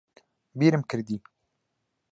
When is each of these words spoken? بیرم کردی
بیرم 0.59 0.81
کردی 0.89 1.17